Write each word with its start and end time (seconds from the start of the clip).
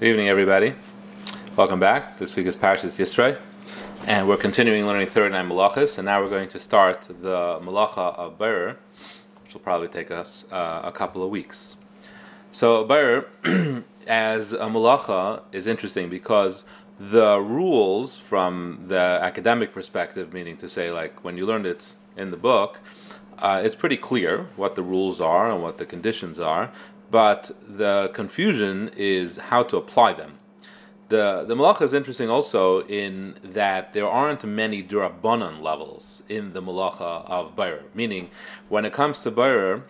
Good 0.00 0.08
evening, 0.08 0.30
everybody. 0.30 0.74
Welcome 1.56 1.78
back. 1.78 2.16
This 2.16 2.34
week 2.34 2.46
is 2.46 2.56
Parashas 2.56 2.98
Yisro, 2.98 3.36
and 4.06 4.26
we're 4.26 4.38
continuing 4.38 4.86
learning 4.86 5.08
39 5.08 5.46
malachas, 5.50 5.98
and 5.98 6.06
now 6.06 6.22
we're 6.22 6.30
going 6.30 6.48
to 6.48 6.58
start 6.58 7.02
the 7.02 7.60
malacha 7.60 8.16
of 8.16 8.38
Ber, 8.38 8.78
which 9.44 9.52
will 9.52 9.60
probably 9.60 9.88
take 9.88 10.10
us 10.10 10.46
uh, 10.50 10.80
a 10.84 10.90
couple 10.90 11.22
of 11.22 11.28
weeks. 11.28 11.76
So 12.50 12.82
Ber, 12.82 13.26
as 14.06 14.54
a 14.54 14.60
malacha, 14.60 15.42
is 15.52 15.66
interesting 15.66 16.08
because 16.08 16.64
the 16.98 17.38
rules 17.38 18.16
from 18.16 18.86
the 18.88 19.18
academic 19.20 19.74
perspective, 19.74 20.32
meaning 20.32 20.56
to 20.56 20.68
say, 20.70 20.90
like 20.90 21.22
when 21.22 21.36
you 21.36 21.44
learned 21.44 21.66
it 21.66 21.92
in 22.16 22.30
the 22.30 22.38
book, 22.38 22.78
uh, 23.40 23.60
it's 23.62 23.74
pretty 23.74 23.98
clear 23.98 24.46
what 24.56 24.76
the 24.76 24.82
rules 24.82 25.20
are 25.20 25.50
and 25.50 25.62
what 25.62 25.76
the 25.76 25.84
conditions 25.84 26.38
are, 26.38 26.70
but 27.10 27.50
the 27.66 28.10
confusion 28.14 28.90
is 28.96 29.36
how 29.36 29.62
to 29.64 29.76
apply 29.76 30.12
them. 30.12 30.38
The 31.08 31.44
the 31.46 31.56
malacha 31.56 31.82
is 31.82 31.92
interesting 31.92 32.30
also 32.30 32.86
in 32.86 33.34
that 33.42 33.92
there 33.92 34.08
aren't 34.08 34.44
many 34.44 34.82
durabanan 34.82 35.60
levels 35.60 36.22
in 36.28 36.52
the 36.52 36.62
malacha 36.62 37.28
of 37.28 37.56
bayr. 37.56 37.82
Meaning, 37.94 38.30
when 38.68 38.84
it 38.84 38.92
comes 38.92 39.20
to 39.20 39.30
bayr, 39.32 39.82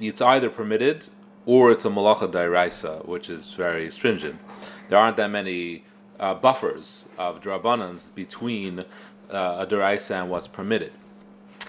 it's 0.00 0.22
either 0.22 0.48
permitted 0.48 1.06
or 1.44 1.70
it's 1.70 1.84
a 1.84 1.90
malacha 1.90 2.30
dairaisa, 2.30 3.06
which 3.06 3.28
is 3.28 3.52
very 3.52 3.90
stringent. 3.90 4.40
There 4.88 4.98
aren't 4.98 5.18
that 5.18 5.30
many 5.30 5.84
uh, 6.18 6.34
buffers 6.34 7.06
of 7.18 7.42
durabanans 7.42 8.02
between 8.14 8.80
uh, 8.80 8.84
a 9.30 9.66
deraisa 9.66 10.22
and 10.22 10.30
what's 10.30 10.48
permitted. 10.48 10.92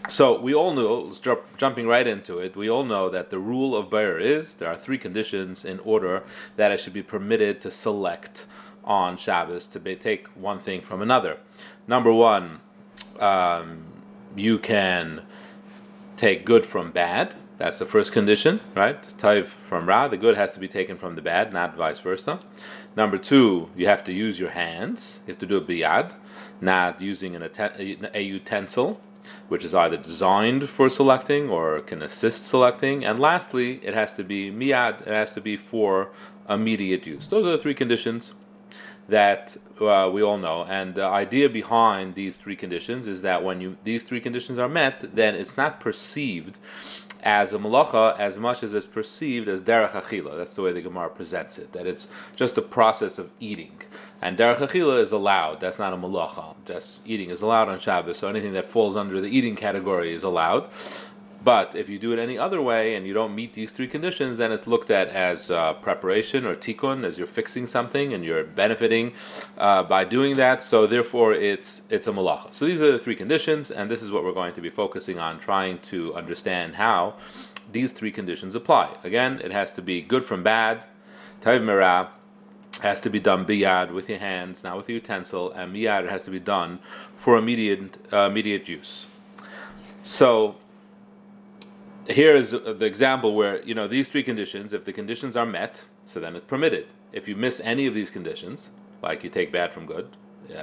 So 0.10 0.40
we 0.40 0.54
all 0.54 0.74
know, 0.74 1.12
jumping 1.58 1.86
right 1.86 2.08
into 2.08 2.40
it, 2.40 2.55
we 2.55 2.70
all 2.70 2.86
know 2.86 3.10
that 3.10 3.30
the 3.30 3.40
rule 3.40 3.76
of 3.76 3.90
Bayer 3.90 4.18
is 4.18 4.54
there 4.54 4.70
are 4.70 4.76
three 4.76 4.98
conditions 4.98 5.66
in 5.66 5.80
order 5.80 6.24
that 6.55 6.72
it 6.72 6.80
should 6.80 6.94
be 6.94 7.04
permitted 7.04 7.60
to 7.62 7.72
select 7.72 8.46
on 8.86 9.18
Shabbos 9.18 9.66
to 9.68 9.80
be, 9.82 9.96
take 9.96 10.27
one 10.27 10.60
thing 10.60 10.82
from 10.82 11.02
another. 11.02 11.38
Number 11.88 12.13
one, 12.13 12.62
um, 13.20 13.84
you 14.36 14.58
can 14.58 15.24
take 16.16 16.46
good 16.46 16.66
from 16.66 16.91
bad. 16.91 17.36
That's 17.58 17.80
the 17.80 17.86
first 17.86 18.14
condition, 18.14 18.62
right? 18.76 19.02
Taiv 19.18 19.48
from 19.68 19.90
Ra, 19.90 20.08
the 20.08 20.16
good 20.16 20.38
has 20.38 20.54
to 20.54 20.60
be 20.60 20.68
taken 20.68 20.98
from 20.98 21.16
the 21.16 21.21
bad, 21.21 21.52
not 21.52 21.76
vice 21.76 21.99
versa. 21.99 22.40
Number 22.96 23.18
two, 23.18 23.70
you 23.76 23.88
have 23.88 24.04
to 24.05 24.14
use 24.14 24.40
your 24.40 24.52
hands. 24.52 25.20
You 25.27 25.34
have 25.34 25.40
to 25.40 25.46
do 25.46 25.58
a 25.58 25.62
biyad, 25.62 26.14
not 26.62 27.02
using 27.02 27.36
an, 27.36 27.49
a 28.14 28.21
utensil 28.21 29.02
which 29.48 29.64
is 29.64 29.74
either 29.74 29.98
designed 29.98 30.70
for 30.70 30.90
selecting 30.90 31.50
or 31.50 31.80
can 31.82 32.02
assist 32.02 32.46
selecting. 32.46 33.06
And 33.06 33.20
lastly, 33.20 33.80
it 33.84 33.94
has 33.94 34.14
to 34.14 34.24
be 34.24 34.52
miyad, 34.52 35.02
it 35.02 35.08
has 35.08 35.34
to 35.34 35.42
be 35.42 35.58
for 35.58 36.12
immediate 36.50 37.06
use. 37.06 37.28
Those 37.28 37.46
are 37.46 37.52
the 37.52 37.58
three 37.58 37.74
conditions 37.74 38.34
that 39.10 39.55
uh, 39.80 40.10
we 40.12 40.22
all 40.22 40.38
know. 40.38 40.63
And 40.63 40.96
the 40.96 41.05
idea 41.05 41.50
behind 41.50 42.16
these 42.16 42.36
three 42.36 42.55
conditions 42.55 43.08
is 43.08 43.22
that 43.22 43.44
when 43.44 43.62
you 43.62 43.77
these 43.84 44.04
three 44.04 44.22
conditions 44.22 44.60
are 44.60 44.70
met, 44.70 45.16
then 45.16 45.36
it's 45.36 45.58
not 45.58 45.80
perceived 45.80 46.60
as 47.24 47.52
a 47.52 47.58
malacha 47.58 48.18
as 48.20 48.40
much 48.40 48.64
as 48.64 48.74
it's 48.74 48.88
perceived 48.88 49.48
as 49.48 49.62
derech 49.62 49.91
achila. 49.91 50.38
That's 50.38 50.54
the 50.55 50.62
way 50.62 50.72
the 50.72 50.82
Gemara 50.82 51.10
presents 51.10 51.58
it. 51.58 51.74
That 51.74 51.88
it's 51.88 52.08
just 52.36 52.58
a 52.58 52.62
process 52.62 53.18
of 53.18 53.30
eating. 53.40 53.82
And 54.22 54.38
derech 54.38 54.58
achila 54.58 55.02
is 55.02 55.12
allowed. 55.12 55.60
That's 55.60 55.80
not 55.80 55.94
a 55.94 55.98
malacha. 55.98 56.55
Just 56.66 56.99
eating 57.05 57.30
is 57.30 57.42
allowed 57.42 57.70
on 57.70 57.80
Shabbos. 57.80 58.18
So 58.18 58.27
anything 58.27 58.54
that 58.54 58.66
falls 58.66 58.96
under 58.96 59.20
the 59.21 59.30
eating 59.30 59.55
category 59.55 60.14
is 60.14 60.24
allowed. 60.24 60.70
But 61.48 61.77
if 61.77 61.87
you 61.87 61.98
do 61.98 62.12
it 62.12 62.20
any 62.20 62.37
other 62.37 62.62
way 62.62 62.95
and 62.95 63.07
you 63.07 63.13
don't 63.13 63.34
meet 63.34 63.53
these 63.53 63.71
three 63.71 63.87
conditions, 63.87 64.38
then 64.38 64.51
it's 64.51 64.67
looked 64.67 64.91
at 64.91 65.07
as 65.07 65.50
uh, 65.50 65.75
preparation 65.75 66.45
or 66.45 66.57
tikkun, 66.57 67.06
as 67.06 67.17
you're 67.17 67.25
fixing 67.41 67.67
something 67.67 68.13
and 68.13 68.22
you're 68.25 68.44
benefiting 68.44 69.13
uh, 69.57 69.81
by 69.84 70.03
doing 70.03 70.35
that. 70.35 70.62
So 70.62 70.85
therefore, 70.85 71.34
it's 71.34 71.84
it's 71.90 72.06
a 72.06 72.12
malacha. 72.12 72.53
So 72.53 72.66
these 72.66 72.81
are 72.81 72.91
the 72.91 73.00
three 73.00 73.16
conditions, 73.16 73.72
and 73.72 73.90
this 73.90 74.02
is 74.03 74.12
what 74.12 74.25
we're 74.25 74.40
going 74.41 74.56
to 74.56 74.62
be 74.68 74.69
focusing 74.69 75.19
on, 75.19 75.40
trying 75.40 75.80
to 75.91 76.13
understand 76.16 76.75
how 76.75 77.16
these 77.72 77.94
three 77.94 78.12
conditions 78.12 78.53
apply. 78.53 78.97
Again, 79.06 79.40
it 79.41 79.53
has 79.53 79.72
to 79.78 79.81
be 79.81 80.02
good 80.02 80.25
from 80.25 80.44
bad, 80.44 80.84
taiv 81.41 81.62
merah, 81.62 82.09
has 82.81 83.00
to 83.00 83.09
be 83.09 83.22
done 83.22 83.46
biyad 83.46 83.94
with 83.94 84.09
your 84.09 84.19
hands, 84.19 84.66
not 84.66 84.75
with 84.75 84.90
a 84.90 84.91
utensil, 85.00 85.53
and 85.53 85.74
miyad 85.74 86.09
has 86.09 86.24
to 86.24 86.30
be 86.30 86.41
done 86.41 86.80
for 87.16 87.38
immediate 87.38 87.96
uh, 88.12 88.28
immediate 88.31 88.68
use. 88.68 89.06
So 90.03 90.57
here 92.09 92.35
is 92.35 92.51
the 92.51 92.85
example 92.85 93.35
where 93.35 93.62
you 93.63 93.75
know 93.75 93.88
these 93.88 94.09
three 94.09 94.23
conditions. 94.23 94.73
If 94.73 94.85
the 94.85 94.94
conditions 94.94 95.35
are 95.35 95.45
met, 95.45 95.85
so 96.06 96.19
then 96.19 96.35
it's 96.35 96.45
permitted. 96.45 96.88
If 97.12 97.28
you 97.28 97.35
miss 97.35 97.59
any 97.63 97.88
of 97.88 97.94
these 97.94 98.09
conditions, 98.09 98.69
like 99.01 99.23
you 99.23 99.29
take 99.29 99.51
bad 99.51 99.72
from 99.72 99.85
good, 99.85 100.16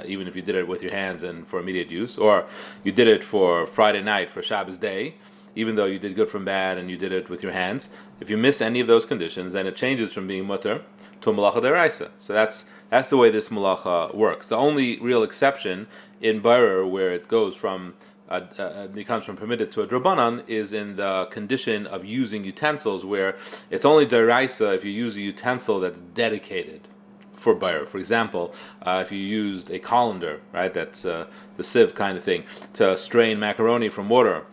even 0.05 0.27
if 0.27 0.35
you 0.35 0.41
did 0.41 0.55
it 0.55 0.67
with 0.67 0.81
your 0.81 0.91
hands 0.91 1.23
and 1.23 1.47
for 1.47 1.59
immediate 1.59 1.89
use, 1.89 2.17
or 2.17 2.45
you 2.83 2.91
did 2.91 3.07
it 3.07 3.23
for 3.23 3.67
Friday 3.67 4.01
night 4.01 4.29
for 4.29 4.41
Shabbos 4.41 4.77
day, 4.77 5.15
even 5.55 5.75
though 5.75 5.85
you 5.85 5.99
did 5.99 6.15
good 6.15 6.29
from 6.29 6.45
bad 6.45 6.77
and 6.77 6.89
you 6.89 6.97
did 6.97 7.11
it 7.11 7.29
with 7.29 7.41
your 7.41 7.51
hands, 7.51 7.89
if 8.19 8.29
you 8.29 8.37
miss 8.37 8.61
any 8.61 8.79
of 8.79 8.87
those 8.87 9.05
conditions, 9.05 9.53
then 9.53 9.67
it 9.67 9.75
changes 9.75 10.13
from 10.13 10.27
being 10.27 10.45
mutter 10.45 10.81
to 11.21 11.31
malacha 11.31 11.61
deraisa. 11.61 12.09
So 12.19 12.33
that's 12.33 12.65
that's 12.89 13.09
the 13.09 13.17
way 13.17 13.29
this 13.29 13.49
malacha 13.49 14.13
works. 14.13 14.47
The 14.47 14.57
only 14.57 14.99
real 14.99 15.23
exception 15.23 15.87
in 16.21 16.41
Bayer 16.41 16.85
where 16.85 17.11
it 17.11 17.27
goes 17.27 17.55
from 17.55 17.95
uh, 18.29 18.41
uh, 18.57 18.87
becomes 18.87 19.25
from 19.25 19.37
permitted 19.37 19.71
to 19.71 19.81
a 19.81 19.87
drabanan 19.87 20.43
is 20.47 20.73
in 20.73 20.95
the 20.95 21.25
condition 21.31 21.85
of 21.87 22.03
using 22.03 22.43
utensils 22.43 23.05
where 23.05 23.37
it's 23.69 23.85
only 23.85 24.05
deraisa 24.05 24.75
if 24.75 24.83
you 24.83 24.91
use 24.91 25.15
a 25.15 25.21
utensil 25.21 25.79
that's 25.79 25.99
dedicated 25.99 26.87
for 27.37 27.53
bayer. 27.53 27.85
For 27.85 27.99
example, 27.99 28.53
uh, 28.81 29.03
if 29.05 29.11
you 29.11 29.19
used 29.19 29.69
a 29.69 29.77
colander, 29.77 30.41
right, 30.51 30.73
that's 30.73 31.05
uh, 31.05 31.27
the 31.57 31.63
sieve 31.63 31.93
kind 31.93 32.17
of 32.17 32.23
thing, 32.23 32.43
to 32.73 32.97
strain 32.97 33.39
macaroni 33.39 33.89
from 33.89 34.09
water, 34.09 34.45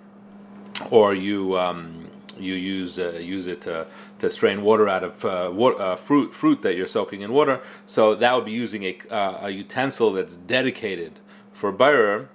or 0.91 1.15
you 1.15 1.56
um, 1.59 2.10
you 2.39 2.54
use 2.54 2.99
uh, 2.99 3.12
use 3.12 3.47
it 3.47 3.62
to, 3.62 3.87
to 4.19 4.31
strain 4.31 4.62
water 4.62 4.89
out 4.89 5.04
of 5.04 5.25
uh, 5.25 5.50
water, 5.53 5.81
uh, 5.81 5.97
fruit 5.97 6.34
fruit 6.34 6.60
that 6.62 6.75
you're 6.77 6.87
soaking 6.87 7.22
in 7.22 7.33
water. 7.33 7.60
So 7.87 8.15
that 8.15 8.34
would 8.34 8.44
be 8.44 8.53
using 8.53 8.84
a, 8.84 8.99
uh, 9.10 9.47
a 9.47 9.50
utensil 9.50 10.12
that's 10.12 10.34
dedicated 10.34 11.21
for 11.53 11.72
bayer 11.72 12.28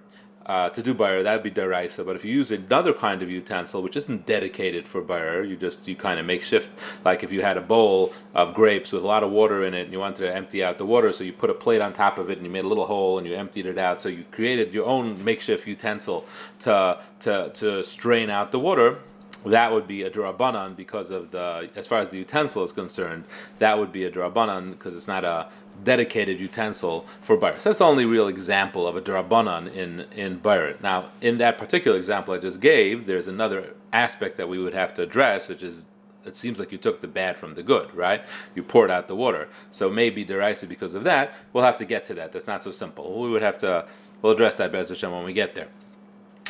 uh, 0.47 0.69
to 0.69 0.81
do 0.81 0.93
bayar, 0.93 1.23
that'd 1.23 1.43
be 1.43 1.51
deraisa. 1.51 2.05
But 2.05 2.15
if 2.15 2.23
you 2.23 2.33
use 2.33 2.51
another 2.51 2.93
kind 2.93 3.21
of 3.21 3.29
utensil, 3.29 3.81
which 3.81 3.97
isn't 3.97 4.25
dedicated 4.25 4.87
for 4.87 5.01
bayar, 5.01 5.43
you 5.43 5.57
just 5.57 5.87
you 5.87 5.95
kind 5.95 6.19
of 6.19 6.25
make 6.25 6.41
shift. 6.41 6.69
Like 7.03 7.23
if 7.23 7.31
you 7.31 7.41
had 7.41 7.57
a 7.57 7.61
bowl 7.61 8.13
of 8.33 8.53
grapes 8.53 8.93
with 8.93 9.03
a 9.03 9.07
lot 9.07 9.23
of 9.23 9.31
water 9.31 9.65
in 9.65 9.73
it, 9.73 9.83
and 9.83 9.93
you 9.93 9.99
wanted 9.99 10.19
to 10.19 10.33
empty 10.33 10.63
out 10.63 10.77
the 10.77 10.85
water, 10.85 11.11
so 11.11 11.23
you 11.23 11.33
put 11.33 11.49
a 11.49 11.53
plate 11.53 11.81
on 11.81 11.93
top 11.93 12.17
of 12.17 12.29
it, 12.29 12.37
and 12.37 12.45
you 12.45 12.51
made 12.51 12.65
a 12.65 12.67
little 12.67 12.87
hole, 12.87 13.17
and 13.17 13.27
you 13.27 13.35
emptied 13.35 13.65
it 13.65 13.77
out. 13.77 14.01
So 14.01 14.09
you 14.09 14.23
created 14.31 14.73
your 14.73 14.85
own 14.85 15.23
makeshift 15.23 15.67
utensil 15.67 16.25
to 16.59 16.99
to 17.21 17.51
to 17.55 17.83
strain 17.83 18.29
out 18.29 18.51
the 18.51 18.59
water 18.59 18.99
that 19.45 19.71
would 19.71 19.87
be 19.87 20.03
a 20.03 20.09
drabanan 20.09 20.75
because 20.75 21.11
of 21.11 21.31
the 21.31 21.69
as 21.75 21.87
far 21.87 21.99
as 21.99 22.09
the 22.09 22.17
utensil 22.17 22.63
is 22.63 22.71
concerned 22.71 23.23
that 23.59 23.77
would 23.77 23.91
be 23.91 24.05
a 24.05 24.11
drabanan 24.11 24.71
because 24.71 24.95
it's 24.95 25.07
not 25.07 25.23
a 25.23 25.47
dedicated 25.83 26.39
utensil 26.39 27.05
for 27.21 27.37
bayr. 27.37 27.59
So 27.59 27.69
that's 27.69 27.79
the 27.79 27.85
only 27.85 28.05
real 28.05 28.27
example 28.27 28.87
of 28.87 28.95
a 28.95 29.01
drabanan 29.01 29.73
in 29.73 30.01
in 30.15 30.39
bayr. 30.39 30.81
Now, 30.81 31.11
in 31.21 31.37
that 31.37 31.57
particular 31.57 31.97
example 31.97 32.33
I 32.33 32.37
just 32.37 32.59
gave, 32.59 33.05
there's 33.05 33.27
another 33.27 33.73
aspect 33.93 34.37
that 34.37 34.49
we 34.49 34.59
would 34.59 34.73
have 34.73 34.93
to 34.95 35.03
address, 35.03 35.47
which 35.47 35.63
is 35.63 35.85
it 36.25 36.35
seems 36.35 36.59
like 36.59 36.71
you 36.71 36.77
took 36.77 36.99
the 36.99 37.07
bad 37.07 37.39
from 37.39 37.55
the 37.55 37.63
good, 37.63 37.93
right? 37.95 38.23
You 38.53 38.61
poured 38.61 38.91
out 38.91 39.07
the 39.07 39.15
water. 39.15 39.47
So 39.71 39.89
maybe 39.89 40.25
deraisa 40.25 40.67
because 40.67 40.93
of 40.93 41.05
that. 41.05 41.33
We'll 41.53 41.63
have 41.63 41.77
to 41.77 41.85
get 41.85 42.05
to 42.07 42.13
that. 42.15 42.33
That's 42.33 42.47
not 42.47 42.63
so 42.63 42.71
simple. 42.71 43.21
We 43.21 43.29
would 43.29 43.41
have 43.41 43.57
to 43.59 43.87
we'll 44.21 44.33
address 44.33 44.55
that 44.55 44.71
Bez 44.71 44.89
Hashem 44.89 45.11
when 45.11 45.23
we 45.23 45.33
get 45.33 45.55
there. 45.55 45.69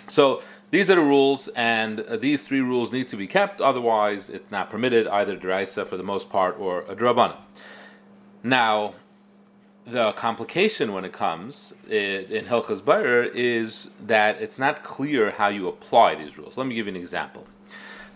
So 0.08 0.42
these 0.70 0.90
are 0.90 0.96
the 0.96 1.02
rules, 1.02 1.48
and 1.50 2.04
these 2.20 2.46
three 2.46 2.62
rules 2.62 2.92
need 2.92 3.08
to 3.10 3.16
be 3.16 3.28
kept. 3.28 3.62
Otherwise, 3.62 4.30
it's 4.30 4.52
not 4.52 4.70
permitted 4.70 5.08
either 5.08 5.38
deraisa 5.38 5.88
for 5.88 5.96
the 5.96 6.04
most 6.04 6.30
part 6.30 6.60
or 6.60 6.81
a 6.81 6.96
drabana. 6.96 7.38
Now, 8.44 8.96
the 9.88 10.12
complication 10.13 10.92
when 10.92 11.06
it 11.06 11.13
comes 11.13 11.74
in, 11.88 12.25
in 12.25 12.45
Hilchas 12.45 12.84
Bayer 12.84 13.24
is 13.24 13.89
that 14.06 14.42
it's 14.42 14.60
not 14.60 14.84
clear 14.84 15.31
how 15.31 15.48
you 15.48 15.69
apply 15.69 16.16
these 16.16 16.38
rules. 16.38 16.57
Let 16.57 16.68
me 16.68 16.75
give 16.75 16.88
you 16.88 16.94
an 16.94 17.00
example. 17.00 17.48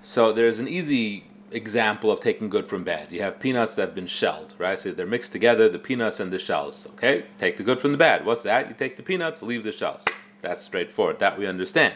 So 0.01 0.33
there's 0.33 0.59
an 0.59 0.67
easy 0.67 1.23
example 1.51 2.11
of 2.11 2.19
taking 2.19 2.49
good 2.49 2.67
from 2.67 2.83
bad. 2.83 3.07
You 3.09 3.21
have 3.21 3.39
peanuts 3.39 3.75
that 3.75 3.87
have 3.87 3.95
been 3.95 4.07
shelled, 4.07 4.53
right? 4.57 4.77
So 4.77 4.91
they're 4.91 5.05
mixed 5.05 5.31
together, 5.31 5.69
the 5.69 5.79
peanuts 5.79 6.19
and 6.19 6.31
the 6.31 6.39
shells. 6.39 6.87
Okay, 6.93 7.25
take 7.39 7.55
the 7.55 7.63
good 7.63 7.79
from 7.79 7.93
the 7.93 7.97
bad. 7.97 8.25
What's 8.25 8.43
that? 8.43 8.67
You 8.67 8.75
take 8.77 8.97
the 8.97 9.03
peanuts, 9.03 9.41
leave 9.41 9.63
the 9.63 9.71
shells. 9.71 10.03
That's 10.41 10.63
straightforward. 10.63 11.19
That 11.19 11.39
we 11.39 11.47
understand. 11.47 11.93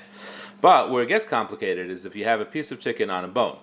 But 0.61 0.89
where 0.89 1.03
it 1.03 1.07
gets 1.07 1.25
complicated 1.25 1.89
is 1.89 2.05
if 2.05 2.15
you 2.15 2.23
have 2.23 2.39
a 2.39 2.45
piece 2.45 2.71
of 2.71 2.79
chicken 2.79 3.09
on 3.09 3.25
a 3.25 3.27
bone. 3.27 3.57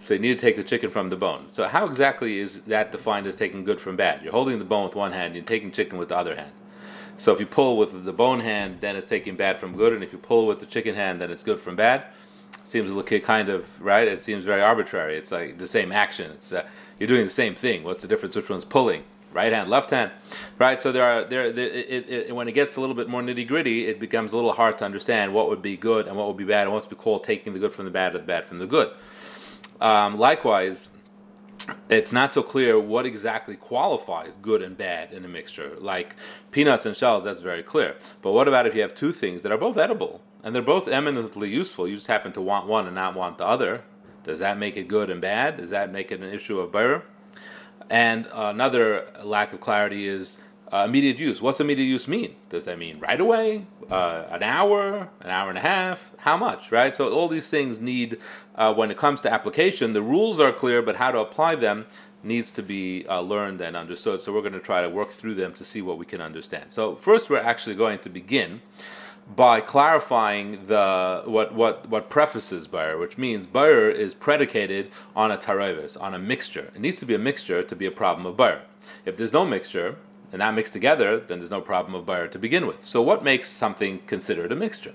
So 0.00 0.14
you 0.14 0.20
need 0.20 0.38
to 0.38 0.40
take 0.40 0.56
the 0.56 0.64
chicken 0.64 0.90
from 0.90 1.08
the 1.08 1.16
bone. 1.16 1.46
So 1.50 1.66
how 1.66 1.86
exactly 1.86 2.38
is 2.38 2.60
that 2.62 2.92
defined 2.92 3.26
as 3.26 3.36
taking 3.36 3.64
good 3.64 3.80
from 3.80 3.96
bad? 3.96 4.22
You're 4.22 4.32
holding 4.32 4.58
the 4.58 4.64
bone 4.64 4.84
with 4.84 4.94
one 4.94 5.12
hand, 5.12 5.34
you're 5.34 5.44
taking 5.44 5.72
chicken 5.72 5.98
with 5.98 6.08
the 6.08 6.16
other 6.16 6.36
hand. 6.36 6.52
So 7.16 7.32
if 7.32 7.40
you 7.40 7.46
pull 7.46 7.76
with 7.78 8.04
the 8.04 8.12
bone 8.12 8.40
hand, 8.40 8.78
then 8.80 8.96
it's 8.96 9.06
taking 9.06 9.36
bad 9.36 9.60
from 9.60 9.76
good, 9.76 9.92
and 9.92 10.02
if 10.02 10.12
you 10.12 10.18
pull 10.18 10.46
with 10.46 10.58
the 10.58 10.66
chicken 10.66 10.94
hand, 10.94 11.20
then 11.20 11.30
it's 11.30 11.44
good 11.44 11.60
from 11.60 11.76
bad. 11.76 12.06
seems 12.64 12.90
kind 13.22 13.48
of 13.48 13.64
right. 13.80 14.08
It 14.08 14.20
seems 14.20 14.44
very 14.44 14.62
arbitrary. 14.62 15.16
It's 15.16 15.30
like 15.30 15.58
the 15.58 15.66
same 15.66 15.92
action. 15.92 16.32
It's 16.32 16.52
uh, 16.52 16.66
you're 16.98 17.08
doing 17.08 17.24
the 17.24 17.30
same 17.30 17.54
thing. 17.54 17.84
What's 17.84 18.02
the 18.02 18.08
difference? 18.08 18.34
Which 18.34 18.48
one's 18.48 18.64
pulling? 18.64 19.04
Right 19.32 19.52
hand, 19.52 19.68
left 19.68 19.90
hand, 19.90 20.12
right? 20.60 20.80
So 20.80 20.92
there 20.92 21.02
are 21.04 21.24
there. 21.24 21.52
there 21.52 21.66
it, 21.66 22.08
it, 22.08 22.36
when 22.36 22.46
it 22.46 22.52
gets 22.52 22.76
a 22.76 22.80
little 22.80 22.94
bit 22.94 23.08
more 23.08 23.20
nitty 23.20 23.48
gritty, 23.48 23.88
it 23.88 23.98
becomes 23.98 24.32
a 24.32 24.36
little 24.36 24.52
hard 24.52 24.78
to 24.78 24.84
understand 24.84 25.34
what 25.34 25.48
would 25.48 25.60
be 25.60 25.76
good 25.76 26.06
and 26.06 26.16
what 26.16 26.28
would 26.28 26.36
be 26.36 26.44
bad, 26.44 26.68
and 26.68 26.72
what's 26.72 26.86
be 26.86 26.94
called 26.94 27.24
taking 27.24 27.52
the 27.52 27.58
good 27.58 27.72
from 27.72 27.84
the 27.84 27.90
bad 27.90 28.14
or 28.14 28.18
the 28.18 28.24
bad 28.24 28.44
from 28.44 28.60
the 28.60 28.66
good. 28.66 28.92
Um, 29.80 30.18
likewise, 30.18 30.88
it's 31.88 32.12
not 32.12 32.32
so 32.32 32.42
clear 32.42 32.78
what 32.78 33.06
exactly 33.06 33.56
qualifies 33.56 34.36
good 34.42 34.62
and 34.62 34.76
bad 34.76 35.12
in 35.12 35.24
a 35.24 35.28
mixture. 35.28 35.76
Like 35.78 36.16
peanuts 36.50 36.86
and 36.86 36.96
shells, 36.96 37.24
that's 37.24 37.40
very 37.40 37.62
clear. 37.62 37.96
But 38.22 38.32
what 38.32 38.48
about 38.48 38.66
if 38.66 38.74
you 38.74 38.82
have 38.82 38.94
two 38.94 39.12
things 39.12 39.42
that 39.42 39.52
are 39.52 39.58
both 39.58 39.76
edible 39.76 40.20
and 40.42 40.54
they're 40.54 40.62
both 40.62 40.88
eminently 40.88 41.48
useful? 41.48 41.88
You 41.88 41.96
just 41.96 42.06
happen 42.06 42.32
to 42.32 42.40
want 42.40 42.66
one 42.66 42.86
and 42.86 42.94
not 42.94 43.14
want 43.14 43.38
the 43.38 43.46
other. 43.46 43.82
Does 44.24 44.38
that 44.38 44.58
make 44.58 44.76
it 44.76 44.88
good 44.88 45.10
and 45.10 45.20
bad? 45.20 45.58
Does 45.58 45.70
that 45.70 45.92
make 45.92 46.10
it 46.10 46.20
an 46.20 46.32
issue 46.32 46.58
of 46.58 46.72
burr? 46.72 47.02
And 47.90 48.28
another 48.32 49.06
lack 49.22 49.52
of 49.52 49.60
clarity 49.60 50.08
is 50.08 50.38
uh, 50.74 50.84
immediate 50.84 51.20
use. 51.20 51.40
What's 51.40 51.60
immediate 51.60 51.86
use 51.86 52.08
mean? 52.08 52.34
Does 52.50 52.64
that 52.64 52.78
mean 52.78 52.98
right 52.98 53.20
away, 53.20 53.64
uh, 53.88 54.24
an 54.30 54.42
hour, 54.42 55.08
an 55.20 55.30
hour 55.30 55.48
and 55.48 55.56
a 55.56 55.60
half? 55.60 56.10
How 56.16 56.36
much, 56.36 56.72
right? 56.72 56.96
So 56.96 57.12
all 57.12 57.28
these 57.28 57.48
things 57.48 57.78
need, 57.78 58.18
uh, 58.56 58.74
when 58.74 58.90
it 58.90 58.98
comes 58.98 59.20
to 59.20 59.32
application, 59.32 59.92
the 59.92 60.02
rules 60.02 60.40
are 60.40 60.52
clear, 60.52 60.82
but 60.82 60.96
how 60.96 61.12
to 61.12 61.20
apply 61.20 61.54
them 61.54 61.86
needs 62.24 62.50
to 62.50 62.62
be 62.62 63.06
uh, 63.06 63.20
learned 63.20 63.60
and 63.60 63.76
understood. 63.76 64.20
So 64.20 64.32
we're 64.32 64.40
going 64.40 64.54
to 64.54 64.58
try 64.58 64.82
to 64.82 64.88
work 64.88 65.12
through 65.12 65.36
them 65.36 65.52
to 65.54 65.64
see 65.64 65.80
what 65.80 65.96
we 65.96 66.06
can 66.06 66.20
understand. 66.20 66.72
So 66.72 66.96
first, 66.96 67.30
we're 67.30 67.38
actually 67.38 67.76
going 67.76 68.00
to 68.00 68.08
begin 68.08 68.60
by 69.36 69.60
clarifying 69.60 70.66
the 70.66 71.22
what 71.24 71.54
what 71.54 71.88
what 71.88 72.10
prefaces 72.10 72.66
Bayer, 72.66 72.98
which 72.98 73.16
means 73.16 73.46
Bayer 73.46 73.88
is 73.88 74.12
predicated 74.12 74.90
on 75.14 75.30
a 75.30 75.38
tarevis, 75.38 75.98
on 76.00 76.14
a 76.14 76.18
mixture. 76.18 76.72
It 76.74 76.80
needs 76.80 76.98
to 76.98 77.06
be 77.06 77.14
a 77.14 77.18
mixture 77.18 77.62
to 77.62 77.76
be 77.76 77.86
a 77.86 77.90
problem 77.90 78.26
of 78.26 78.36
Bayer. 78.36 78.62
If 79.06 79.16
there's 79.16 79.32
no 79.32 79.46
mixture, 79.46 79.96
and 80.34 80.40
not 80.40 80.52
mixed 80.52 80.72
together, 80.72 81.20
then 81.20 81.38
there's 81.38 81.52
no 81.52 81.60
problem 81.60 81.94
of 81.94 82.04
buyer 82.04 82.26
to 82.26 82.40
begin 82.40 82.66
with. 82.66 82.84
So, 82.84 83.00
what 83.00 83.22
makes 83.22 83.48
something 83.48 84.00
considered 84.08 84.50
a 84.50 84.56
mixture? 84.56 84.92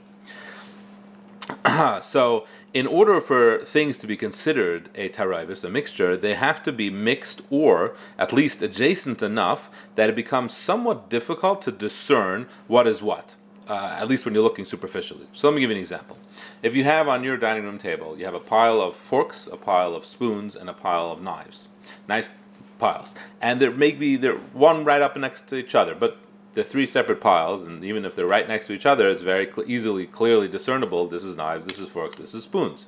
so, 2.02 2.46
in 2.74 2.86
order 2.86 3.22
for 3.22 3.64
things 3.64 3.96
to 4.00 4.06
be 4.06 4.18
considered 4.18 4.90
a 4.96 5.08
tarayvis, 5.08 5.64
a 5.64 5.70
mixture, 5.70 6.18
they 6.18 6.34
have 6.34 6.62
to 6.64 6.74
be 6.74 6.90
mixed 6.90 7.42
or 7.50 7.96
at 8.18 8.34
least 8.34 8.62
adjacent 8.62 9.24
enough 9.24 9.70
that 9.96 10.10
it 10.10 10.16
becomes 10.18 10.54
somewhat 10.54 11.10
difficult 11.10 11.62
to 11.62 11.72
discern 11.72 12.46
what 12.68 12.86
is 12.86 13.02
what. 13.02 13.36
Uh, 13.66 13.96
at 13.98 14.10
least 14.10 14.26
when 14.26 14.34
you're 14.34 14.44
looking 14.44 14.66
superficially. 14.66 15.28
So 15.32 15.48
let 15.48 15.56
me 15.56 15.62
give 15.62 15.70
you 15.70 15.78
an 15.78 15.82
example. 15.82 16.18
If 16.64 16.76
you 16.76 16.84
have 16.84 17.08
on 17.08 17.24
your 17.24 17.38
dining 17.38 17.64
room 17.64 17.78
table, 17.78 18.18
you 18.18 18.26
have 18.26 18.34
a 18.34 18.40
pile 18.40 18.82
of 18.82 18.96
forks, 18.96 19.48
a 19.48 19.56
pile 19.56 19.96
of 19.96 20.06
spoons, 20.06 20.56
and 20.56 20.70
a 20.70 20.74
pile 20.74 21.12
of 21.12 21.22
knives. 21.22 21.70
Nice 22.08 22.30
piles, 22.80 23.14
and 23.42 23.62
there 23.62 23.72
may 23.72 23.92
be 23.92 24.16
they're 24.16 24.38
one 24.54 24.84
right 24.86 25.02
up 25.02 25.16
next 25.18 25.48
to 25.50 25.56
each 25.56 25.76
other, 25.76 25.94
but 25.94 26.18
they're 26.54 26.64
three 26.64 26.88
separate 26.88 27.22
piles, 27.22 27.68
and 27.68 27.84
even 27.84 28.06
if 28.06 28.16
they're 28.16 28.26
right 28.26 28.48
next 28.48 28.66
to 28.68 28.74
each 28.74 28.86
other, 28.86 29.08
it's 29.10 29.22
very 29.22 29.46
cl- 29.46 29.70
easily, 29.70 30.08
clearly 30.08 30.48
discernible. 30.48 31.08
This 31.08 31.24
is 31.24 31.36
knives, 31.36 31.66
this 31.68 31.80
is 31.80 31.90
forks, 31.90 32.16
this 32.16 32.34
is 32.34 32.44
spoons. 32.44 32.88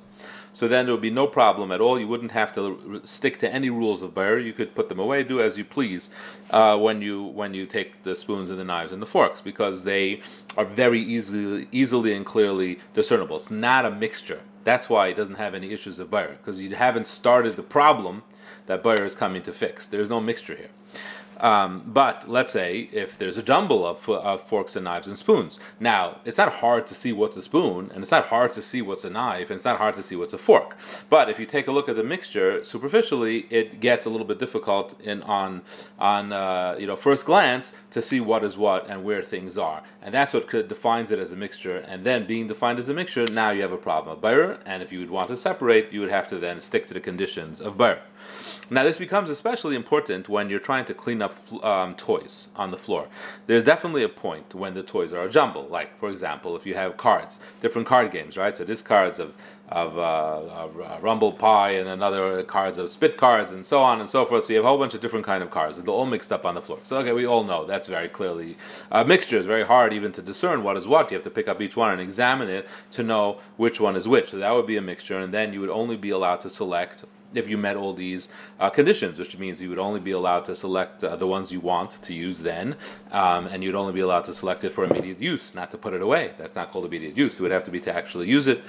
So 0.54 0.68
then 0.68 0.84
there 0.84 0.94
would 0.94 1.00
be 1.00 1.10
no 1.10 1.26
problem 1.26 1.72
at 1.72 1.80
all. 1.80 1.98
You 1.98 2.06
wouldn't 2.06 2.32
have 2.32 2.52
to 2.54 3.00
stick 3.04 3.38
to 3.38 3.50
any 3.50 3.70
rules 3.70 4.02
of 4.02 4.14
Bayer. 4.14 4.38
You 4.38 4.52
could 4.52 4.74
put 4.74 4.88
them 4.90 4.98
away, 4.98 5.22
do 5.22 5.40
as 5.40 5.56
you 5.56 5.64
please 5.64 6.10
uh, 6.50 6.76
when 6.76 7.00
you 7.00 7.22
when 7.22 7.54
you 7.54 7.64
take 7.64 8.02
the 8.02 8.14
spoons 8.14 8.50
and 8.50 8.58
the 8.58 8.64
knives 8.64 8.92
and 8.92 9.00
the 9.00 9.06
forks, 9.06 9.40
because 9.40 9.84
they 9.84 10.20
are 10.56 10.64
very 10.66 11.00
easily 11.00 11.68
easily 11.72 12.12
and 12.14 12.26
clearly 12.26 12.78
discernible. 12.94 13.36
It's 13.36 13.50
not 13.50 13.86
a 13.86 13.90
mixture. 13.90 14.40
That's 14.64 14.90
why 14.90 15.08
it 15.08 15.16
doesn't 15.16 15.36
have 15.36 15.54
any 15.54 15.72
issues 15.72 15.98
of 15.98 16.10
Bayer, 16.10 16.36
because 16.38 16.60
you 16.60 16.74
haven't 16.74 17.06
started 17.06 17.56
the 17.56 17.62
problem 17.62 18.22
that 18.66 18.82
Bayer 18.82 19.04
is 19.04 19.14
coming 19.14 19.42
to 19.42 19.52
fix. 19.52 19.86
There's 19.86 20.08
no 20.10 20.20
mixture 20.20 20.56
here. 20.56 20.70
Um, 21.42 21.82
but 21.84 22.30
let's 22.30 22.52
say 22.52 22.88
if 22.92 23.18
there's 23.18 23.36
a 23.36 23.42
jumble 23.42 23.84
of, 23.84 24.08
of, 24.08 24.42
forks 24.42 24.76
and 24.76 24.84
knives 24.84 25.08
and 25.08 25.18
spoons. 25.18 25.58
Now, 25.80 26.20
it's 26.24 26.38
not 26.38 26.52
hard 26.52 26.86
to 26.86 26.94
see 26.94 27.12
what's 27.12 27.36
a 27.36 27.42
spoon, 27.42 27.90
and 27.92 28.04
it's 28.04 28.12
not 28.12 28.26
hard 28.26 28.52
to 28.52 28.62
see 28.62 28.80
what's 28.80 29.04
a 29.04 29.10
knife, 29.10 29.50
and 29.50 29.56
it's 29.56 29.64
not 29.64 29.78
hard 29.78 29.94
to 29.96 30.02
see 30.02 30.14
what's 30.14 30.32
a 30.32 30.38
fork. 30.38 30.76
But 31.10 31.28
if 31.28 31.40
you 31.40 31.46
take 31.46 31.66
a 31.66 31.72
look 31.72 31.88
at 31.88 31.96
the 31.96 32.04
mixture 32.04 32.62
superficially, 32.62 33.46
it 33.50 33.80
gets 33.80 34.06
a 34.06 34.10
little 34.10 34.26
bit 34.26 34.38
difficult 34.38 34.98
in 35.00 35.22
on 35.22 35.62
on 35.98 36.32
uh, 36.32 36.76
you 36.78 36.86
know 36.86 36.94
first 36.94 37.24
glance 37.24 37.72
to 37.90 38.00
see 38.00 38.20
what 38.20 38.44
is 38.44 38.56
what 38.56 38.88
and 38.88 39.02
where 39.02 39.22
things 39.22 39.58
are, 39.58 39.82
and 40.00 40.14
that's 40.14 40.32
what 40.32 40.48
defines 40.68 41.10
it 41.10 41.18
as 41.18 41.32
a 41.32 41.36
mixture. 41.36 41.78
And 41.78 42.04
then 42.04 42.24
being 42.24 42.46
defined 42.46 42.78
as 42.78 42.88
a 42.88 42.94
mixture, 42.94 43.26
now 43.32 43.50
you 43.50 43.62
have 43.62 43.72
a 43.72 43.76
problem 43.76 44.14
of 44.14 44.22
Bayer, 44.22 44.60
and 44.64 44.80
if 44.80 44.92
you 44.92 45.00
would 45.00 45.10
want 45.10 45.28
to 45.28 45.36
separate, 45.36 45.92
you 45.92 45.98
would 46.00 46.10
have 46.10 46.28
to 46.28 46.38
then 46.38 46.60
stick 46.60 46.86
to 46.86 46.94
the 46.94 47.00
conditions 47.00 47.60
of 47.60 47.76
Bayer. 47.76 48.02
Now, 48.70 48.84
this 48.84 48.96
becomes 48.96 49.28
especially 49.28 49.76
important 49.76 50.30
when 50.30 50.48
you're 50.48 50.58
trying 50.58 50.86
to 50.86 50.94
clean 50.94 51.20
up 51.20 51.31
um, 51.62 51.94
toys 51.94 52.48
on 52.56 52.70
the 52.70 52.76
floor. 52.76 53.08
There's 53.46 53.64
definitely 53.64 54.02
a 54.02 54.08
point 54.08 54.54
when 54.54 54.74
the 54.74 54.82
toys 54.82 55.12
are 55.12 55.24
a 55.24 55.30
jumble. 55.30 55.66
Like, 55.68 55.98
for 55.98 56.10
example, 56.10 56.56
if 56.56 56.66
you 56.66 56.74
have 56.74 56.96
cards, 56.96 57.38
different 57.60 57.86
card 57.86 58.10
games, 58.10 58.36
right? 58.36 58.56
So 58.56 58.64
this 58.64 58.82
cards 58.82 59.18
of 59.18 59.34
of, 59.72 59.96
uh, 59.96 60.52
of 60.52 60.80
uh, 60.80 60.98
rumble 61.00 61.32
pie 61.32 61.70
and 61.70 61.88
another 61.88 62.42
cards 62.42 62.76
of 62.76 62.90
spit 62.90 63.16
cards 63.16 63.52
and 63.52 63.64
so 63.64 63.82
on 63.82 64.00
and 64.00 64.08
so 64.08 64.24
forth. 64.24 64.44
So 64.44 64.52
you 64.52 64.58
have 64.58 64.66
a 64.66 64.68
whole 64.68 64.78
bunch 64.78 64.94
of 64.94 65.00
different 65.00 65.24
kind 65.24 65.42
of 65.42 65.50
cards. 65.50 65.78
They're 65.78 65.88
all 65.88 66.06
mixed 66.06 66.32
up 66.32 66.44
on 66.44 66.54
the 66.54 66.60
floor. 66.60 66.80
So 66.84 66.98
okay, 66.98 67.12
we 67.12 67.26
all 67.26 67.42
know 67.42 67.64
that's 67.64 67.88
very 67.88 68.08
clearly 68.08 68.56
a 68.90 69.04
mixture. 69.04 69.38
is 69.38 69.46
very 69.46 69.64
hard 69.64 69.92
even 69.94 70.12
to 70.12 70.22
discern 70.22 70.62
what 70.62 70.76
is 70.76 70.86
what. 70.86 71.10
You 71.10 71.16
have 71.16 71.24
to 71.24 71.30
pick 71.30 71.48
up 71.48 71.60
each 71.62 71.76
one 71.76 71.90
and 71.90 72.00
examine 72.00 72.48
it 72.50 72.68
to 72.92 73.02
know 73.02 73.40
which 73.56 73.80
one 73.80 73.96
is 73.96 74.06
which. 74.06 74.30
So 74.30 74.38
that 74.38 74.52
would 74.52 74.66
be 74.66 74.76
a 74.76 74.82
mixture, 74.82 75.18
and 75.18 75.32
then 75.32 75.52
you 75.52 75.60
would 75.60 75.70
only 75.70 75.96
be 75.96 76.10
allowed 76.10 76.40
to 76.40 76.50
select 76.50 77.04
if 77.34 77.48
you 77.48 77.56
met 77.56 77.76
all 77.76 77.94
these 77.94 78.28
uh, 78.60 78.68
conditions, 78.68 79.18
which 79.18 79.38
means 79.38 79.62
you 79.62 79.70
would 79.70 79.78
only 79.78 80.00
be 80.00 80.10
allowed 80.10 80.44
to 80.44 80.54
select 80.54 81.02
uh, 81.02 81.16
the 81.16 81.26
ones 81.26 81.50
you 81.50 81.60
want 81.60 82.02
to 82.02 82.12
use 82.12 82.40
then, 82.40 82.76
um, 83.10 83.46
and 83.46 83.64
you'd 83.64 83.74
only 83.74 83.94
be 83.94 84.00
allowed 84.00 84.26
to 84.26 84.34
select 84.34 84.64
it 84.64 84.72
for 84.74 84.84
immediate 84.84 85.18
use, 85.18 85.54
not 85.54 85.70
to 85.70 85.78
put 85.78 85.94
it 85.94 86.02
away. 86.02 86.32
That's 86.36 86.56
not 86.56 86.70
called 86.70 86.84
immediate 86.84 87.16
use. 87.16 87.34
It 87.34 87.40
would 87.40 87.50
have 87.50 87.64
to 87.64 87.70
be 87.70 87.80
to 87.80 87.94
actually 87.94 88.28
use 88.28 88.46
it. 88.46 88.62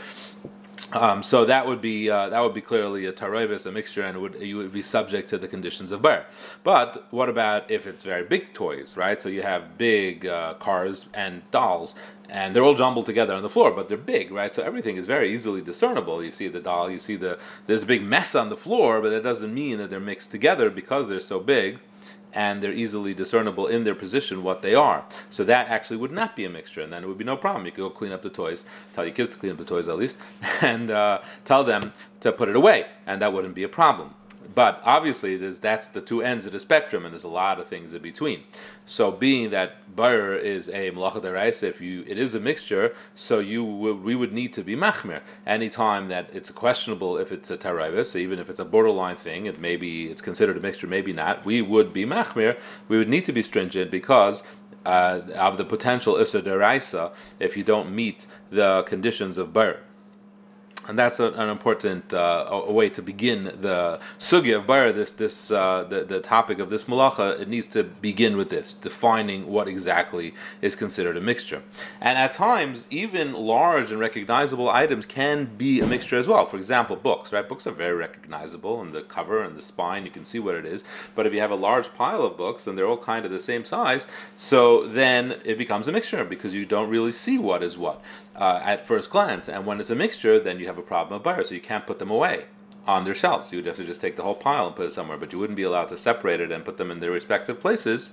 Um, 0.93 1.23
so 1.23 1.43
that 1.45 1.65
would 1.65 1.81
be 1.81 2.09
uh, 2.09 2.29
that 2.29 2.39
would 2.39 2.53
be 2.53 2.61
clearly 2.61 3.07
a 3.07 3.11
tarevis, 3.11 3.65
a 3.65 3.71
mixture, 3.71 4.03
and 4.03 4.21
would 4.21 4.35
you 4.35 4.57
would 4.57 4.71
be 4.71 4.83
subject 4.83 5.27
to 5.31 5.39
the 5.39 5.47
conditions 5.47 5.91
of 5.91 6.03
Bayer. 6.03 6.25
But 6.63 7.07
what 7.11 7.29
about 7.29 7.69
if 7.71 7.87
it's 7.87 8.03
very 8.03 8.23
big 8.23 8.53
toys, 8.53 8.95
right? 8.95 9.19
So 9.19 9.29
you 9.29 9.41
have 9.41 9.77
big 9.77 10.27
uh, 10.27 10.53
cars 10.55 11.07
and 11.15 11.41
dolls, 11.49 11.95
and 12.29 12.55
they're 12.55 12.63
all 12.63 12.75
jumbled 12.75 13.07
together 13.07 13.33
on 13.33 13.41
the 13.41 13.49
floor, 13.49 13.71
but 13.71 13.89
they're 13.89 13.97
big, 13.97 14.31
right? 14.31 14.53
So 14.53 14.61
everything 14.61 14.97
is 14.97 15.07
very 15.07 15.33
easily 15.33 15.61
discernible. 15.61 16.23
You 16.23 16.31
see 16.31 16.47
the 16.47 16.59
doll, 16.59 16.91
you 16.91 16.99
see 16.99 17.15
the 17.15 17.39
there's 17.65 17.83
a 17.83 17.87
big 17.87 18.03
mess 18.03 18.35
on 18.35 18.49
the 18.49 18.57
floor, 18.57 19.01
but 19.01 19.09
that 19.09 19.23
doesn't 19.23 19.53
mean 19.53 19.79
that 19.79 19.89
they're 19.89 19.99
mixed 19.99 20.29
together 20.29 20.69
because 20.69 21.07
they're 21.07 21.19
so 21.19 21.39
big 21.39 21.79
and 22.33 22.61
they're 22.61 22.73
easily 22.73 23.13
discernible 23.13 23.67
in 23.67 23.83
their 23.83 23.95
position 23.95 24.43
what 24.43 24.61
they 24.61 24.75
are. 24.75 25.05
So 25.29 25.43
that 25.43 25.67
actually 25.67 25.97
would 25.97 26.11
not 26.11 26.35
be 26.35 26.45
a 26.45 26.49
mixture, 26.49 26.81
and 26.81 26.91
then 26.91 27.03
it 27.03 27.07
would 27.07 27.17
be 27.17 27.23
no 27.23 27.37
problem. 27.37 27.65
You 27.65 27.71
could 27.71 27.81
go 27.81 27.89
clean 27.89 28.11
up 28.11 28.23
the 28.23 28.29
toys, 28.29 28.65
tell 28.93 29.05
your 29.05 29.13
kids 29.13 29.31
to 29.31 29.37
clean 29.37 29.51
up 29.51 29.57
the 29.57 29.65
toys 29.65 29.87
at 29.87 29.97
least, 29.97 30.17
and 30.61 30.89
uh, 30.89 31.21
tell 31.45 31.63
them 31.63 31.93
to 32.21 32.31
put 32.31 32.49
it 32.49 32.55
away, 32.55 32.87
and 33.05 33.21
that 33.21 33.33
wouldn't 33.33 33.55
be 33.55 33.63
a 33.63 33.69
problem. 33.69 34.13
But 34.53 34.81
obviously, 34.83 35.37
that's 35.37 35.87
the 35.87 36.01
two 36.01 36.21
ends 36.21 36.45
of 36.45 36.51
the 36.51 36.59
spectrum, 36.59 37.05
and 37.05 37.13
there's 37.13 37.23
a 37.23 37.29
lot 37.29 37.59
of 37.59 37.67
things 37.67 37.93
in 37.93 38.01
between. 38.01 38.43
So, 38.85 39.11
being 39.11 39.49
that 39.51 39.95
Bayer 39.95 40.35
is 40.35 40.67
a 40.69 40.91
malacha 40.91 41.21
deraisa, 41.21 41.63
if 41.63 41.81
you 41.81 42.03
it 42.07 42.17
is 42.17 42.35
a 42.35 42.39
mixture, 42.39 42.93
so 43.15 43.39
you 43.39 43.63
we 43.63 44.15
would 44.15 44.33
need 44.33 44.53
to 44.53 44.63
be 44.63 44.75
machmir 44.75 45.21
anytime 45.47 46.09
that 46.09 46.29
it's 46.33 46.51
questionable 46.51 47.17
if 47.17 47.31
it's 47.31 47.49
a 47.51 47.57
teravis, 47.57 48.15
even 48.15 48.39
if 48.39 48.49
it's 48.49 48.59
a 48.59 48.65
borderline 48.65 49.15
thing, 49.15 49.45
it 49.45 49.59
maybe 49.59 50.11
it's 50.11 50.21
considered 50.21 50.57
a 50.57 50.59
mixture, 50.59 50.87
maybe 50.87 51.13
not. 51.13 51.45
We 51.45 51.61
would 51.61 51.93
be 51.93 52.05
machmir. 52.05 52.57
We 52.87 52.97
would 52.97 53.09
need 53.09 53.25
to 53.25 53.31
be 53.31 53.43
stringent 53.43 53.91
because 53.91 54.43
uh, 54.85 55.21
of 55.35 55.57
the 55.57 55.65
potential 55.65 56.17
issa 56.17 56.41
deraisa 56.41 57.13
if 57.39 57.55
you 57.55 57.63
don't 57.63 57.93
meet 57.93 58.27
the 58.49 58.83
conditions 58.83 59.37
of 59.37 59.53
Bayer 59.53 59.81
and 60.87 60.99
that's 60.99 61.19
a, 61.19 61.31
an 61.31 61.49
important 61.49 62.13
uh, 62.13 62.47
a, 62.49 62.71
way 62.71 62.89
to 62.89 63.01
begin 63.01 63.45
the 63.61 63.99
sugya 64.19 64.57
of 64.57 64.67
Bayer, 64.67 64.91
this 64.91 65.11
this 65.11 65.51
uh, 65.51 65.85
the, 65.89 66.03
the 66.03 66.19
topic 66.19 66.59
of 66.59 66.69
this 66.69 66.85
malacha. 66.85 67.39
It 67.39 67.47
needs 67.47 67.67
to 67.67 67.83
begin 67.83 68.35
with 68.35 68.49
this, 68.49 68.73
defining 68.73 69.47
what 69.47 69.67
exactly 69.67 70.33
is 70.61 70.75
considered 70.75 71.17
a 71.17 71.21
mixture. 71.21 71.61
And 72.01 72.17
at 72.17 72.33
times, 72.33 72.87
even 72.89 73.33
large 73.33 73.91
and 73.91 73.99
recognizable 73.99 74.69
items 74.69 75.05
can 75.05 75.45
be 75.57 75.79
a 75.79 75.87
mixture 75.87 76.17
as 76.17 76.27
well. 76.27 76.45
For 76.45 76.57
example, 76.57 76.95
books. 76.95 77.31
Right, 77.31 77.47
books 77.47 77.65
are 77.67 77.71
very 77.71 77.95
recognizable, 77.95 78.81
and 78.81 78.93
the 78.93 79.03
cover 79.03 79.43
and 79.43 79.57
the 79.57 79.61
spine 79.61 80.05
you 80.05 80.11
can 80.11 80.25
see 80.25 80.39
what 80.39 80.55
it 80.55 80.65
is. 80.65 80.83
But 81.15 81.25
if 81.25 81.33
you 81.33 81.39
have 81.39 81.51
a 81.51 81.55
large 81.55 81.93
pile 81.93 82.23
of 82.23 82.37
books 82.37 82.67
and 82.67 82.77
they're 82.77 82.87
all 82.87 82.97
kind 82.97 83.25
of 83.25 83.31
the 83.31 83.39
same 83.39 83.63
size, 83.63 84.07
so 84.37 84.87
then 84.87 85.39
it 85.45 85.57
becomes 85.57 85.87
a 85.87 85.91
mixture 85.91 86.23
because 86.25 86.53
you 86.53 86.65
don't 86.65 86.89
really 86.89 87.11
see 87.11 87.37
what 87.37 87.63
is 87.63 87.77
what 87.77 88.01
uh, 88.35 88.59
at 88.63 88.85
first 88.85 89.09
glance. 89.09 89.47
And 89.49 89.65
when 89.65 89.79
it's 89.79 89.89
a 89.89 89.95
mixture, 89.95 90.39
then 90.39 90.59
you 90.59 90.67
have 90.67 90.77
a 90.77 90.83
problem 90.83 91.17
of 91.17 91.23
Bayer, 91.23 91.43
so 91.43 91.55
you 91.55 91.61
can't 91.61 91.87
put 91.87 91.99
them 91.99 92.11
away 92.11 92.45
on 92.85 93.03
their 93.03 93.13
shelves. 93.13 93.51
You 93.51 93.59
would 93.59 93.65
have 93.65 93.77
to 93.77 93.85
just 93.85 94.01
take 94.01 94.17
the 94.17 94.23
whole 94.23 94.35
pile 94.35 94.67
and 94.67 94.75
put 94.75 94.87
it 94.87 94.93
somewhere, 94.93 95.17
but 95.17 95.31
you 95.31 95.39
wouldn't 95.39 95.55
be 95.55 95.63
allowed 95.63 95.87
to 95.89 95.97
separate 95.97 96.41
it 96.41 96.51
and 96.51 96.65
put 96.65 96.77
them 96.77 96.91
in 96.91 96.99
their 96.99 97.11
respective 97.11 97.61
places 97.61 98.11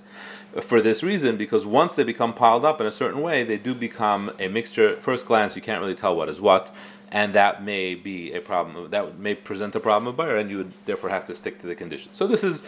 for 0.61 0.81
this 0.81 1.03
reason, 1.03 1.37
because 1.37 1.67
once 1.67 1.95
they 1.95 2.05
become 2.05 2.33
piled 2.33 2.65
up 2.65 2.81
in 2.81 2.87
a 2.87 2.93
certain 2.93 3.21
way, 3.21 3.43
they 3.43 3.59
do 3.59 3.75
become 3.75 4.31
a 4.39 4.47
mixture. 4.47 4.89
At 4.91 5.03
first 5.03 5.27
glance, 5.27 5.57
you 5.57 5.63
can't 5.63 5.81
really 5.81 5.97
tell 5.97 6.15
what 6.15 6.29
is 6.29 6.41
what, 6.41 6.73
and 7.11 7.35
that 7.35 7.65
may 7.65 7.97
be 7.97 8.33
a 8.33 8.41
problem. 8.41 8.91
That 8.91 9.19
may 9.19 9.35
present 9.35 9.75
a 9.75 9.81
problem 9.81 10.07
of 10.07 10.17
Bayer, 10.17 10.37
and 10.37 10.49
you 10.51 10.59
would 10.59 10.73
therefore 10.85 11.11
have 11.11 11.25
to 11.27 11.35
stick 11.35 11.59
to 11.61 11.67
the 11.67 11.75
conditions. 11.75 12.17
So 12.17 12.29
this 12.29 12.45
is 12.45 12.63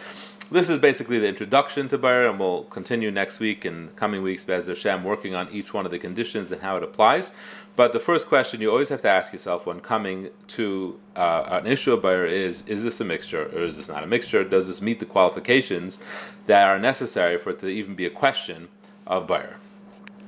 this 0.53 0.69
is 0.69 0.77
basically 0.77 1.17
the 1.17 1.27
introduction 1.27 1.89
to 1.89 1.97
Bayer, 1.97 2.27
and 2.29 2.39
we'll 2.39 2.65
continue 2.65 3.09
next 3.09 3.39
week 3.39 3.65
and 3.65 3.93
coming 3.95 4.21
weeks, 4.21 4.45
Bez 4.45 4.67
Hashem, 4.67 5.03
working 5.03 5.33
on 5.33 5.49
each 5.51 5.73
one 5.73 5.83
of 5.83 5.91
the 5.91 5.97
conditions 5.97 6.51
and 6.51 6.61
how 6.61 6.77
it 6.77 6.83
applies. 6.83 7.31
But 7.75 7.91
the 7.91 7.99
first 7.99 8.27
question 8.27 8.61
you 8.61 8.69
always 8.69 8.89
have 8.89 9.01
to 9.01 9.09
ask 9.09 9.33
yourself 9.33 9.65
when 9.65 9.79
coming 9.79 10.29
to 10.49 10.99
uh, 11.15 11.45
an 11.47 11.65
issue 11.65 11.93
of 11.93 12.03
Bayer 12.03 12.27
is: 12.27 12.63
Is 12.67 12.83
this 12.83 13.01
a 13.01 13.03
mixture, 13.03 13.45
or 13.45 13.63
is 13.63 13.77
this 13.77 13.89
not 13.89 14.03
a 14.03 14.07
mixture? 14.07 14.43
Does 14.43 14.67
this 14.67 14.79
meet 14.79 14.99
the 14.99 15.07
qualifications 15.07 15.97
that 16.45 16.67
are 16.67 16.77
necessary 16.77 17.39
for 17.39 17.49
it 17.49 17.59
to 17.61 17.67
even 17.67 17.95
be 17.95 18.05
a 18.05 18.11
question 18.11 18.67
of 19.07 19.25
Bayer? 19.25 19.57